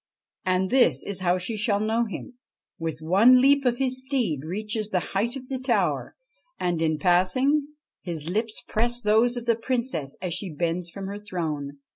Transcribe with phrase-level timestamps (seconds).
[0.45, 2.33] And this is how she shall know him:
[2.79, 6.15] with one leap of his steed he reaches the height of the tower,
[6.59, 7.67] and, in passing,
[8.01, 11.77] his lips press those of the Princess as she bends from her throne.